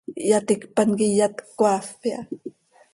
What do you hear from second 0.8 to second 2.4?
quih iyat cöcaafp iha.